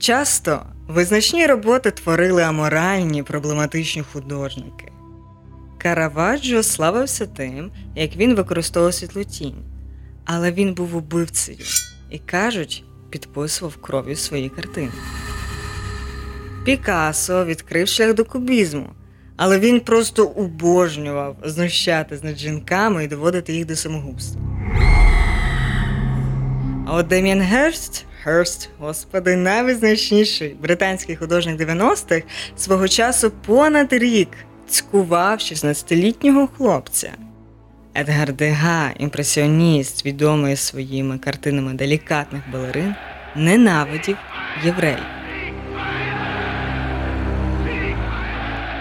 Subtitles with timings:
[0.00, 4.92] Часто визначні роботи творили аморальні проблематичні художники.
[5.78, 9.64] Караваджо славився тим, як він використовував світлотінь,
[10.24, 11.58] але він був убивцею
[12.10, 14.92] і, кажуть, підписував кров'ю свої картини.
[16.64, 18.90] Пікассо відкрив шлях до кубізму,
[19.36, 24.49] але він просто обожнював знущатись над жінками і доводити їх до самогубства.
[26.92, 32.22] От Дем'ян Герст, Герст, господи, найвизначніший британський художник 90-х,
[32.56, 34.28] свого часу понад рік
[34.68, 37.12] цькував 16-літнього хлопця.
[37.94, 42.94] Едгар Дега, імпресіоніст, відомий своїми картинами делікатних балерин,
[43.36, 44.16] ненавидів
[44.64, 45.19] євреїв.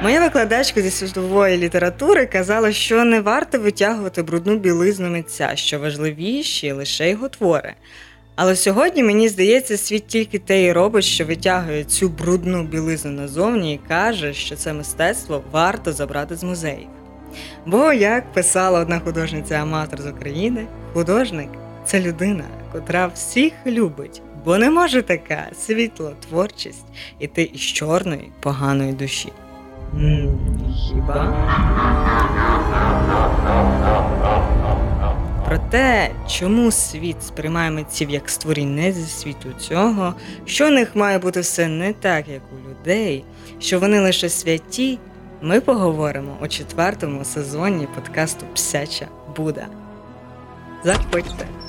[0.04, 6.72] Моя викладачка зі світової літератури казала, що не варто витягувати брудну білизну митця, що важливіші
[6.72, 7.74] лише його твори.
[8.36, 13.74] Але сьогодні мені здається, світ тільки те і робить, що витягує цю брудну білизну назовні
[13.74, 16.88] і каже, що це мистецтво варто забрати з музеїв.
[17.66, 21.50] Бо, як писала одна художниця-аматор з України, художник
[21.86, 26.86] це людина, котра всіх любить, бо не може така світло, творчість
[27.20, 29.32] іти із чорної, поганої душі.
[30.88, 31.34] Хіба?
[35.46, 40.14] Про те, чому світ сприймає митців як створінь зі світу цього,
[40.46, 43.24] що у них має бути все не так, як у людей,
[43.60, 45.00] що вони лише святі,
[45.42, 49.68] ми поговоримо у четвертому сезоні подкасту Псяча Буда.
[50.84, 51.69] Заходьте!